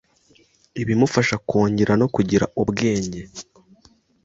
[0.81, 3.21] ibimufasha kongera no kugira ubwenge,